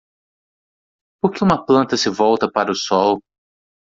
Por 1.21 1.29
que 1.31 1.43
uma 1.43 1.63
planta 1.63 1.95
se 1.95 2.09
volta 2.21 2.51
para 2.51 2.71
o 2.75 2.81
sol? 2.87 3.21